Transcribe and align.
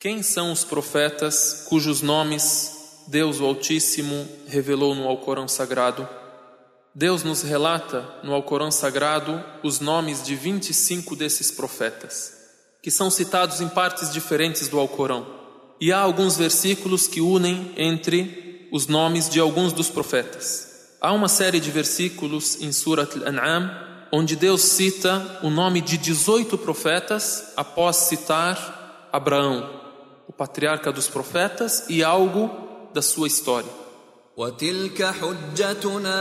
Quem 0.00 0.22
são 0.22 0.52
os 0.52 0.62
profetas 0.62 1.64
cujos 1.68 2.02
nomes 2.02 3.02
Deus 3.08 3.40
o 3.40 3.44
Altíssimo 3.44 4.28
revelou 4.46 4.94
no 4.94 5.08
Alcorão 5.08 5.48
Sagrado? 5.48 6.08
Deus 6.94 7.24
nos 7.24 7.42
relata 7.42 8.08
no 8.22 8.32
Alcorão 8.32 8.70
Sagrado 8.70 9.42
os 9.60 9.80
nomes 9.80 10.22
de 10.22 10.36
25 10.36 11.16
desses 11.16 11.50
profetas, 11.50 12.32
que 12.80 12.92
são 12.92 13.10
citados 13.10 13.60
em 13.60 13.68
partes 13.68 14.12
diferentes 14.12 14.68
do 14.68 14.78
Alcorão. 14.78 15.26
E 15.80 15.92
há 15.92 15.98
alguns 15.98 16.36
versículos 16.36 17.08
que 17.08 17.20
unem 17.20 17.72
entre 17.76 18.68
os 18.70 18.86
nomes 18.86 19.28
de 19.28 19.40
alguns 19.40 19.72
dos 19.72 19.90
profetas. 19.90 20.96
Há 21.00 21.12
uma 21.12 21.28
série 21.28 21.58
de 21.58 21.72
versículos 21.72 22.60
em 22.60 22.70
Surat 22.70 23.16
Al-An'am 23.16 23.88
onde 24.12 24.36
Deus 24.36 24.62
cita 24.62 25.40
o 25.42 25.50
nome 25.50 25.80
de 25.80 25.98
18 25.98 26.56
profetas 26.56 27.52
após 27.56 27.96
citar 27.96 29.08
Abraão, 29.12 29.77
o 30.28 30.32
patriarca 30.32 30.92
dos 30.92 31.08
profetas 31.08 31.86
e 31.88 32.04
algo 32.04 32.50
da 32.92 33.02
sua 33.02 33.26
história. 33.26 33.88
وتلك 34.38 35.02
حجتنا 35.02 36.20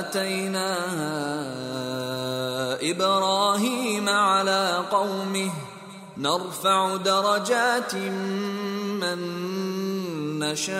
آتيناها 0.00 1.18
إبراهيم 2.90 4.08
على 4.08 4.84
قومه 4.90 5.52
نرفع 6.16 6.96
درجات 6.96 7.94
من 7.94 9.18
نشاء 10.38 10.72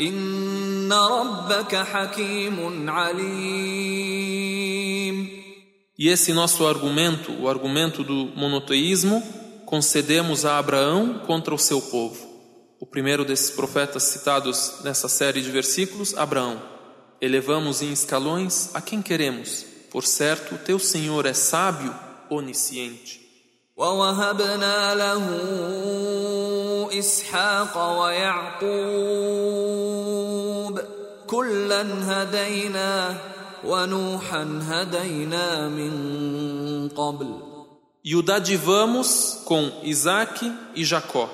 إن 0.00 0.92
ربك 0.92 1.76
حكيم 1.76 2.90
عليم 2.90 4.65
E 5.97 6.09
esse 6.09 6.33
nosso 6.33 6.65
argumento, 6.65 7.31
o 7.33 7.47
argumento 7.47 8.03
do 8.03 8.31
monoteísmo, 8.35 9.21
concedemos 9.65 10.45
a 10.45 10.57
Abraão 10.57 11.19
contra 11.25 11.53
o 11.53 11.59
seu 11.59 11.81
povo. 11.81 12.27
O 12.79 12.85
primeiro 12.85 13.23
desses 13.23 13.51
profetas 13.51 14.03
citados 14.03 14.81
nessa 14.83 15.07
série 15.07 15.41
de 15.41 15.51
versículos, 15.51 16.17
Abraão. 16.17 16.61
Elevamos 17.21 17.81
em 17.81 17.91
escalões 17.91 18.71
a 18.73 18.81
quem 18.81 19.01
queremos. 19.01 19.65
Por 19.91 20.03
certo, 20.03 20.57
teu 20.65 20.79
Senhor 20.79 21.25
é 21.25 21.33
sábio, 21.33 21.93
onisciente. 22.29 23.21
ووهبنا 23.77 24.95
له 24.95 25.23
إسحاق 26.99 27.99
ويعقوب 27.99 28.71
كلا 31.27 31.81
هديناه 31.81 32.11
ونوحا 32.11 32.11
هدينا 32.11 33.11
من 33.11 33.27
قبل 33.27 33.34
e 38.04 38.14
o 38.14 38.22
dadivamos 38.22 39.42
com 39.44 39.80
Isaac 39.82 40.52
e 40.74 40.84
Jacó. 40.84 41.28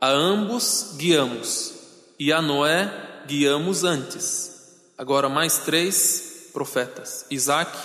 A 0.00 0.08
ambos 0.08 0.94
guiamos, 0.96 1.74
e 2.18 2.32
a 2.32 2.40
Noé 2.40 2.90
guiamos 3.26 3.82
antes. 3.82 4.76
Agora 4.96 5.28
mais 5.28 5.58
três 5.58 6.50
profetas: 6.52 7.26
Isaac, 7.30 7.76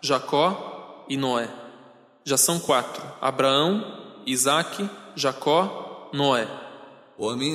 Jacó 0.00 1.04
e 1.08 1.16
Noé. 1.16 1.48
Já 2.24 2.36
são 2.36 2.60
quatro: 2.60 3.02
Abraão, 3.20 4.22
Isaac, 4.26 4.88
Jacó, 5.14 6.10
Noé. 6.12 6.65
ومن 7.19 7.53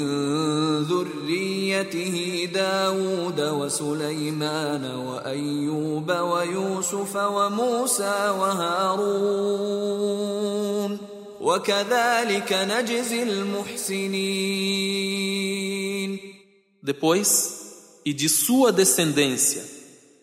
ذريته 0.83 2.49
داود 2.55 3.41
وسليمان 3.41 4.85
وأيوب 4.85 6.11
ويوسف 6.11 7.17
وموسى 7.17 8.29
وهارون 8.39 9.57
وكذلك 11.41 12.53
نجزي 12.53 13.23
المحسنين 13.23 14.77
Depois, 16.83 17.31
e 18.05 18.13
de 18.15 18.29
sua 18.29 18.71
descendência, 18.71 19.65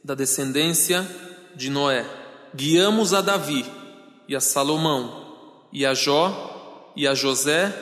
da 0.01 0.15
descendência 0.15 1.05
de 1.53 1.69
Noé, 1.69 2.05
guiamos 2.55 3.13
a 3.13 3.19
Davi, 3.19 3.65
e 4.29 4.33
a 4.33 4.39
Salomão, 4.39 5.67
e 5.73 5.85
a 5.85 5.93
Jó, 5.93 6.93
e 6.95 7.05
a 7.05 7.13
José, 7.13 7.73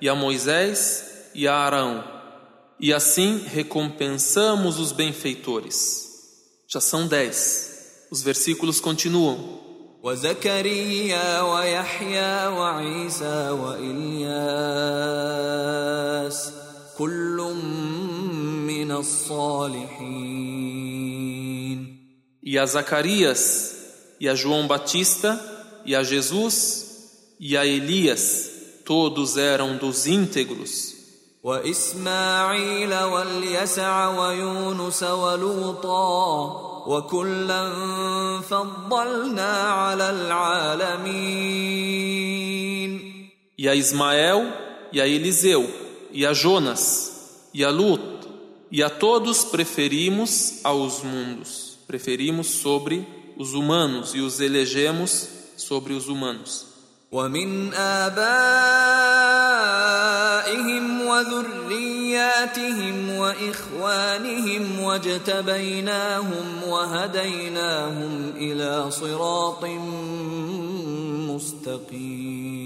e 0.00 0.08
a 0.08 0.14
Moisés, 0.14 1.30
e 1.34 1.46
a 1.46 1.54
Arão. 1.54 2.04
E 2.78 2.92
assim 2.92 3.44
recompensamos 3.46 4.78
os 4.78 4.92
benfeitores. 4.92 6.08
Já 6.68 6.80
são 6.80 7.06
dez. 7.06 8.06
Os 8.10 8.22
versículos 8.22 8.80
continuam. 8.80 9.62
وزكريا 10.02 11.40
ويحيى 11.42 12.46
وعيسى 12.46 13.50
وإلياس 13.50 14.32
كل 16.98 17.54
من 18.66 18.92
الصالحين 18.92 20.42
E 22.44 22.58
a 22.58 22.66
Zacarias, 22.66 23.76
e 24.20 24.28
a 24.28 24.34
João 24.34 24.66
Batista, 24.66 25.40
e 25.86 25.94
a 25.94 26.02
Jesus, 26.02 26.84
e 27.38 27.56
a 27.56 27.64
Elias, 27.64 28.50
Todos 28.87 29.35
eram 29.35 29.75
dos 29.75 30.07
íntegros. 30.07 30.95
e 43.57 43.67
a 43.67 43.75
Ismael, 43.75 44.53
e 44.93 45.01
a 45.01 45.07
Eliseu, 45.07 45.69
e 46.13 46.25
a 46.25 46.31
Jonas, 46.31 47.49
e 47.53 47.65
a 47.65 47.69
Lut, 47.69 48.01
e 48.71 48.81
a 48.81 48.89
todos 48.89 49.43
preferimos 49.43 50.61
aos 50.63 51.03
mundos, 51.03 51.77
preferimos 51.85 52.47
sobre 52.47 53.05
os 53.35 53.53
humanos 53.53 54.15
e 54.15 54.21
os 54.21 54.39
elegemos 54.39 55.27
sobre 55.57 55.91
os 55.91 56.07
humanos. 56.07 56.66
ومن 57.12 57.74
آبائهم 57.74 58.22
وذرياتهم 61.06 63.16
وإخوانهم 63.16 64.80
واجتبيناهم 64.80 66.62
وهديناهم 66.66 68.32
إلى 68.36 68.90
صراط 68.90 69.64
مستقيم 71.28 72.62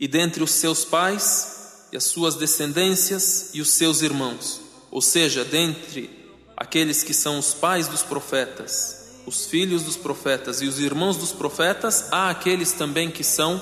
E 0.00 0.08
dentre 0.08 0.42
os 0.42 0.50
seus 0.50 0.84
pais, 0.84 1.86
e 1.92 1.96
as 1.96 2.04
suas 2.04 2.34
descendências, 2.34 3.50
e 3.54 3.60
os 3.60 3.70
seus 3.70 4.02
irmãos. 4.02 4.60
Ou 4.90 5.00
seja, 5.00 5.44
dentre 5.44 6.10
aqueles 6.56 7.02
que 7.02 7.14
são 7.14 7.38
os 7.38 7.54
pais 7.54 7.88
dos 7.88 8.02
profetas, 8.02 8.97
os 9.29 9.45
filhos 9.45 9.83
dos 9.83 9.95
profetas 9.95 10.59
e 10.59 10.65
os 10.65 10.79
irmãos 10.79 11.15
dos 11.15 11.31
profetas, 11.31 12.11
há 12.11 12.31
aqueles 12.31 12.71
também 12.71 13.11
que 13.11 13.23
são 13.23 13.61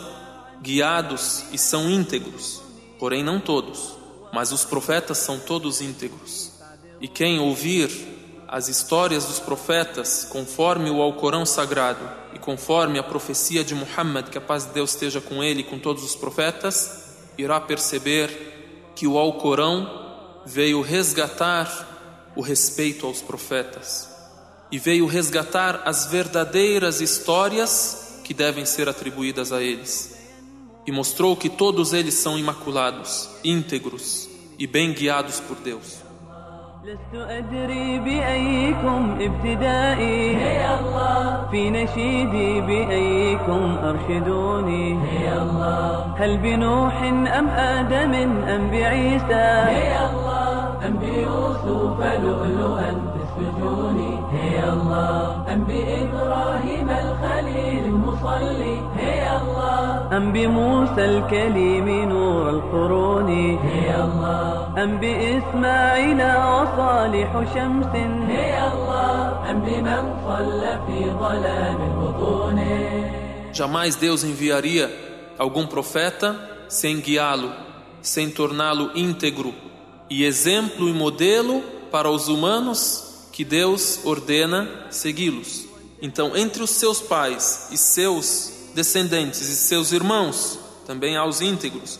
guiados 0.62 1.44
e 1.52 1.58
são 1.58 1.90
íntegros, 1.90 2.62
porém 2.98 3.22
não 3.22 3.38
todos, 3.38 3.98
mas 4.32 4.54
os 4.54 4.64
profetas 4.64 5.18
são 5.18 5.38
todos 5.38 5.82
íntegros. 5.82 6.54
E 7.02 7.08
quem 7.10 7.42
ouvir 7.42 7.92
as 8.48 8.70
histórias 8.70 9.26
dos 9.26 9.40
profetas 9.40 10.26
conforme 10.32 10.90
o 10.90 11.02
Alcorão 11.02 11.46
sagrado 11.46 12.10
e 12.34 12.40
conforme 12.40 12.98
a 12.98 13.04
profecia 13.04 13.62
de 13.62 13.76
Muhammad, 13.76 14.30
que 14.30 14.38
a 14.38 14.42
paz 14.42 14.66
de 14.66 14.72
Deus 14.72 14.92
esteja 14.92 15.20
com 15.20 15.44
ele 15.44 15.60
e 15.60 15.66
com 15.66 15.78
todos 15.78 16.02
os 16.02 16.16
profetas, 16.16 17.18
irá 17.38 17.60
perceber 17.60 18.94
que 18.96 19.06
o 19.06 19.18
Alcorão 19.18 20.42
veio 20.46 20.80
resgatar 20.80 22.32
o 22.38 22.42
respeito 22.42 23.06
aos 23.06 23.22
profetas 23.22 24.16
e 24.71 24.79
veio 24.79 25.07
resgatar 25.07 25.83
as 25.85 26.07
verdadeiras 26.07 27.01
histórias 27.01 28.21
que 28.25 28.33
devem 28.33 28.65
ser 28.65 28.89
atribuídas 28.89 29.53
a 29.53 29.63
eles. 29.63 30.17
E 30.87 30.91
mostrou 30.91 31.37
que 31.37 31.49
todos 31.49 31.93
eles 31.93 32.15
são 32.15 32.39
imaculados, 32.39 33.29
íntegros 33.45 34.29
e 34.59 34.67
bem 34.67 34.93
guiados 34.93 35.41
por 35.41 35.57
Deus. 35.57 36.03
لست 36.85 37.15
أدري 37.15 37.99
بأيكم 37.99 39.19
ابتدائي 39.21 40.33
يا 40.33 40.81
الله 40.81 41.47
في 41.51 41.71
نشيدي 41.71 42.61
بأيكم 42.61 43.79
أرشدوني 43.85 44.91
يا 45.25 45.43
الله 45.43 46.15
هل 46.19 46.39
بنوح 46.39 47.03
أم 47.39 47.49
آدم 47.49 48.15
أم 48.55 48.71
بعيسى 48.71 49.47
يا 49.95 50.11
الله 50.11 50.87
أم 50.87 50.97
بيوسف 50.99 51.99
لؤلؤا 52.25 52.91
في 53.37 53.37
السجون 53.37 53.99
يا 54.55 54.73
الله 54.73 55.53
أم 55.53 55.65
بإبراهيم 55.65 56.89
الخليل 56.91 57.85
المصلي 57.85 58.77
يا 58.99 59.43
الله 59.43 60.17
أم 60.17 60.33
بموسى 60.33 61.05
الكليم 61.05 61.89
نور 62.09 62.51
القرون 62.51 63.29
يا 63.89 64.05
الله 64.05 64.83
أم 64.83 64.97
بإسماعيل 64.97 66.21
وصالح 66.23 67.31
شمس 67.55 67.95
يا 68.29 68.73
الله 68.73 69.51
أم 69.51 69.61
بمن 69.61 70.05
صلى 70.27 70.73
في 70.87 70.99
ظلام 71.21 71.79
البطون 71.91 72.59
Jamais 73.53 73.95
Deus 73.97 74.25
enviaria 74.25 74.91
algum 75.39 75.67
profeta 75.67 76.35
sem 76.71 77.01
guiá-lo, 77.01 77.53
sem 78.01 78.31
torná-lo 78.31 78.91
íntegro 78.95 79.53
e 80.09 80.25
exemplo 80.25 80.89
e 80.89 80.93
modelo 80.95 81.63
para 81.91 82.09
os 82.09 82.29
humanos 82.29 83.06
que 83.38 83.46
Deus 83.46 84.00
ordena 84.04 84.88
segui-los. 84.90 85.68
Então, 86.02 86.36
entre 86.36 86.64
os 86.64 86.72
seus 86.72 87.00
pais 87.00 87.68
e 87.70 87.78
seus 87.78 88.52
descendentes 88.74 89.42
e 89.42 89.56
seus 89.56 89.92
irmãos, 89.92 90.58
também 90.88 91.16
há 91.16 91.24
os 91.24 91.40
íntegros, 91.40 92.00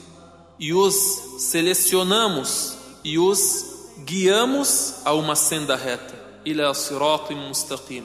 e 0.58 0.74
os 0.74 0.96
selecionamos 1.38 2.76
e 3.04 3.20
os 3.20 3.92
guiamos 4.00 4.96
a 5.06 5.14
uma 5.14 5.36
senda 5.36 5.76
reta. 5.76 6.20
Ila 6.44 6.74
sirat 6.74 7.30
mustaqim. 7.36 8.04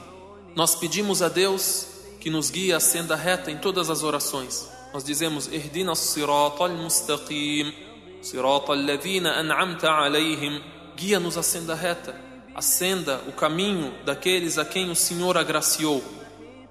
Nós 0.55 0.75
pedimos 0.75 1.23
a 1.23 1.27
Deus 1.27 1.87
que 2.19 2.29
nos 2.29 2.51
guie 2.51 2.71
a 2.71 2.79
senda 2.79 3.15
reta 3.15 3.49
em 3.49 3.57
todas 3.57 3.89
as 3.89 4.03
orações. 4.03 4.69
Nós 4.93 5.03
dizemos: 5.03 5.47
Ihdina 5.47 5.95
sirat 5.95 6.61
al-mustaqim, 6.61 7.73
sirat 8.21 8.69
al-ladhina 8.69 9.39
an'amta 9.39 9.89
alayhim. 9.89 10.61
Guia-nos 10.95 11.35
a 11.35 11.41
senda 11.41 11.73
reta, 11.73 12.15
a 12.54 12.62
senda, 12.62 13.22
o 13.28 13.32
caminho 13.32 13.94
daqueles 14.04 14.58
a 14.58 14.64
quem 14.64 14.90
o 14.90 14.96
Senhor 14.96 15.36
agraciou. 15.36 16.02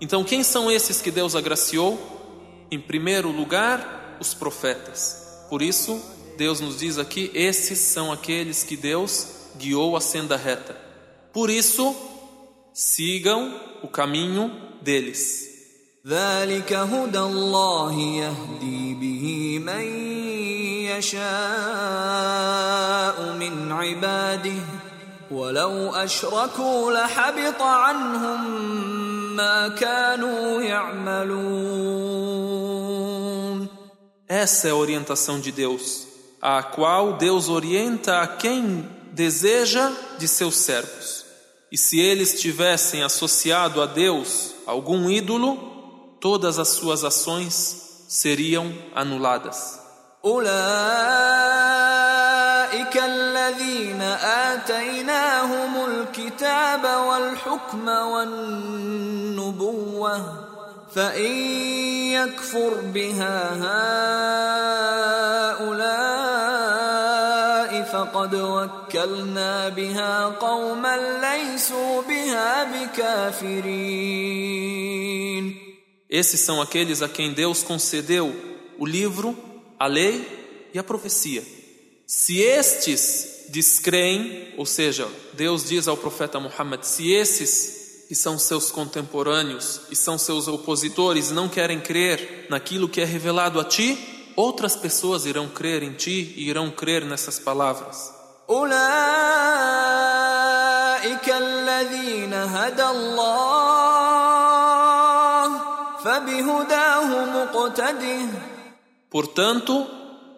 Então, 0.01 0.23
quem 0.23 0.43
são 0.43 0.69
esses 0.69 1.01
que 1.01 1.09
Deus 1.09 1.35
agraciou? 1.35 1.97
Em 2.69 2.79
primeiro 2.79 3.31
lugar, 3.31 4.17
os 4.19 4.33
profetas. 4.33 5.45
Por 5.49 5.61
isso, 5.61 6.01
Deus 6.37 6.59
nos 6.59 6.79
diz 6.79 6.97
aqui: 6.97 7.31
esses 7.33 7.79
são 7.79 8.11
aqueles 8.11 8.63
que 8.63 8.75
Deus 8.75 9.27
guiou 9.57 9.95
a 9.95 10.01
senda 10.01 10.35
reta. 10.35 10.75
Por 11.31 11.49
isso, 11.49 11.95
sigam 12.73 13.59
o 13.81 13.87
caminho 13.87 14.51
deles. 14.81 15.47
ذلك 16.07 16.73
هدى 16.73 17.19
الله 17.19 17.99
يهدي 17.99 18.93
به 18.93 19.59
من 19.59 19.83
يشاء 20.87 21.17
من 23.33 23.71
عباده 23.71 24.80
ولو 25.31 25.95
اشركوا 25.95 26.91
لحبط 26.91 27.61
عنهم 27.61 28.65
ما 29.35 29.67
كانوا 29.67 30.61
يعملون 30.61 32.07
Essa 34.29 34.67
é 34.67 34.71
a 34.71 34.75
orientação 34.75 35.39
de 35.39 35.53
Deus, 35.53 36.05
a 36.41 36.61
qual 36.61 37.13
Deus 37.13 37.47
orienta 37.47 38.19
a 38.21 38.27
quem 38.27 38.85
deseja 39.13 39.89
de 40.17 40.27
seus 40.27 40.57
servos. 40.57 41.25
E 41.71 41.77
se 41.77 41.97
eles 41.97 42.39
tivessem 42.41 43.03
associado 43.03 43.81
a 43.81 43.85
Deus 43.85 44.53
algum 44.65 45.09
ídolo, 45.09 45.55
todas 46.19 46.59
as 46.59 46.67
suas 46.69 47.05
ações 47.05 48.05
seriam 48.09 48.73
anuladas. 48.93 49.79
أولئك 50.25 50.57
الذين 52.97 54.01
آتيناهم 54.61 55.85
الكتاب 55.85 56.83
والحكم 57.07 57.87
والنبوة 58.13 59.67
فإن 60.95 61.31
يكفر 62.11 62.73
بها 62.93 63.53
هؤلاء 65.63 66.27
فقد 67.83 68.35
وكلنا 68.35 69.69
بها 69.69 70.25
قوما 70.25 71.19
ليسوا 71.21 72.01
بها 72.01 72.63
بكافرين 72.63 74.27
Esses 76.09 76.39
são 76.39 76.61
aqueles 76.61 77.01
a 77.01 77.09
quem 77.09 77.33
Deus 77.33 77.63
concedeu 77.63 78.33
o 78.79 78.85
livro, 78.85 79.35
a 79.77 79.87
lei 79.87 80.25
e 80.73 80.79
a 80.79 80.83
profecia. 80.83 81.43
Se 82.05 82.39
estes 82.39 83.30
descreem, 83.51 84.53
ou 84.57 84.65
seja, 84.65 85.07
Deus 85.33 85.65
diz 85.67 85.87
ao 85.87 85.97
profeta 85.97 86.39
Muhammad, 86.39 86.83
se 86.83 87.11
esses 87.11 88.05
que 88.07 88.15
são 88.15 88.39
seus 88.39 88.71
contemporâneos 88.71 89.81
e 89.91 89.95
são 89.95 90.17
seus 90.17 90.47
opositores 90.47 91.29
não 91.29 91.49
querem 91.49 91.79
crer 91.79 92.47
naquilo 92.49 92.87
que 92.87 93.01
é 93.01 93.05
revelado 93.05 93.59
a 93.59 93.65
ti, 93.65 93.97
outras 94.35 94.75
pessoas 94.75 95.25
irão 95.25 95.47
crer 95.49 95.83
em 95.83 95.93
ti 95.93 96.33
e 96.37 96.49
irão 96.49 96.71
crer 96.71 97.03
nessas 97.05 97.37
palavras. 97.39 98.17
أولئك 98.49 98.77
الذين 101.29 102.33
هدى 102.33 102.83
الله 102.83 103.87
فبهداه 106.03 107.25
مقتده 107.25 108.29
Portanto, 109.09 109.87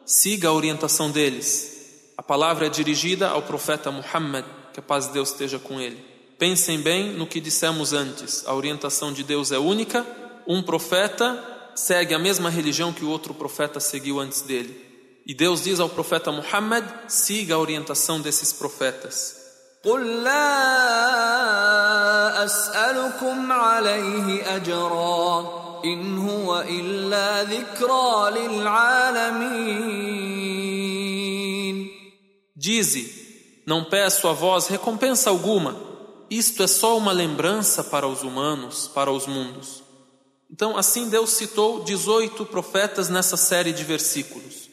siga 0.05 0.49
a 0.49 0.53
orientação 0.53 1.11
deles. 1.11 1.72
A 2.17 2.23
palavra 2.23 2.65
é 2.65 2.69
dirigida 2.69 3.29
ao 3.29 3.41
profeta 3.41 3.91
Muhammad, 3.91 4.45
que 4.73 4.79
a 4.79 4.83
paz 4.83 5.07
de 5.07 5.13
Deus 5.13 5.31
esteja 5.31 5.57
com 5.57 5.79
ele. 5.79 5.97
Pensem 6.37 6.79
bem 6.79 7.13
no 7.13 7.27
que 7.27 7.39
dissemos 7.39 7.93
antes. 7.93 8.43
A 8.47 8.53
orientação 8.53 9.11
de 9.11 9.23
Deus 9.23 9.51
é 9.51 9.57
única. 9.57 10.05
Um 10.47 10.61
profeta 10.61 11.43
segue 11.75 12.13
a 12.13 12.19
mesma 12.19 12.49
religião 12.49 12.93
que 12.93 13.05
o 13.05 13.09
outro 13.09 13.33
profeta 13.33 13.79
seguiu 13.79 14.19
antes 14.19 14.41
dele. 14.41 14.89
E 15.25 15.33
Deus 15.33 15.63
diz 15.63 15.79
ao 15.79 15.89
profeta 15.89 16.31
Muhammad: 16.31 16.85
siga 17.07 17.55
a 17.55 17.59
orientação 17.59 18.19
desses 18.21 18.53
profetas. 18.53 19.39
قل 19.83 20.23
لا 20.23 20.53
أسألكم 22.45 23.51
عليه 23.51 24.55
أجرا 24.55 25.49
إن 25.85 26.17
هو 26.17 26.61
إلا 26.61 27.43
ذكرى 27.43 28.31
للعالمين 28.31 29.99
Dize: 32.64 33.60
Não 33.66 33.84
peço 33.84 34.26
a 34.26 34.32
vós 34.32 34.68
recompensa 34.68 35.28
alguma. 35.28 35.76
Isto 36.30 36.62
é 36.62 36.66
só 36.66 36.96
uma 36.96 37.12
lembrança 37.12 37.84
para 37.84 38.08
os 38.08 38.22
humanos, 38.22 38.88
para 38.88 39.12
os 39.12 39.26
mundos. 39.26 39.82
Então, 40.50 40.74
assim 40.74 41.10
Deus 41.10 41.30
citou 41.32 41.84
18 41.84 42.46
profetas 42.46 43.10
nessa 43.10 43.36
série 43.36 43.70
de 43.70 43.84
versículos. 43.84 44.70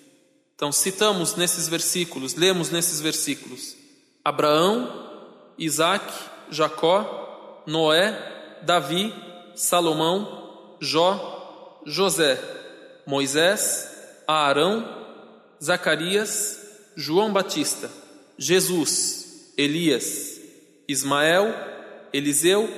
Então, 0.56 0.72
citamos 0.72 1.36
nesses 1.36 1.68
versículos, 1.68 2.34
lemos 2.34 2.70
nesses 2.70 3.02
versículos 3.02 3.76
Abraão, 4.24 5.10
Isaac, 5.58 6.06
Jacó, 6.50 7.62
Noé, 7.68 8.62
Davi, 8.64 9.14
Salomão, 9.54 10.78
Jó, 10.80 11.82
José, 11.86 12.40
Moisés, 13.06 13.90
Arão, 14.26 14.88
Zacarias, 15.62 16.61
João 17.02 17.34
Batista, 17.34 17.90
Jesus, 18.38 19.54
Elias, 19.58 20.40
Ismael, 20.88 21.52
Eliseu, 22.14 22.70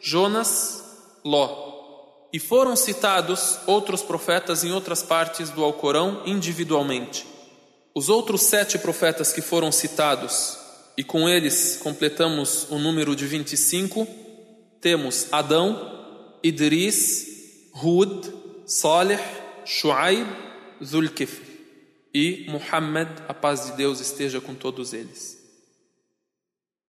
Jonas, 0.00 0.84
Ló. 1.24 2.28
E 2.32 2.38
foram 2.38 2.76
citados 2.76 3.58
outros 3.66 4.00
profetas 4.00 4.62
em 4.62 4.70
outras 4.70 5.02
partes 5.02 5.50
do 5.50 5.64
Alcorão 5.64 6.22
individualmente. 6.24 7.26
Os 7.92 8.08
outros 8.08 8.42
sete 8.42 8.78
profetas 8.78 9.32
que 9.32 9.42
foram 9.42 9.72
citados, 9.72 10.56
e 10.96 11.02
com 11.02 11.28
eles 11.28 11.80
completamos 11.82 12.68
o 12.70 12.78
número 12.78 13.16
de 13.16 13.26
25, 13.26 14.06
temos 14.80 15.26
Adão, 15.32 16.38
Idris, 16.44 17.26
Hud, 17.74 18.32
Saleh, 18.66 19.20
Shuaib, 19.64 20.28
Zulkifl 20.82 21.53
e 22.14 22.46
Muhammad, 22.48 23.08
a 23.28 23.34
paz 23.34 23.66
de 23.66 23.72
Deus 23.72 24.00
esteja 24.00 24.40
com 24.40 24.54
todos 24.54 24.92
eles. 24.92 25.43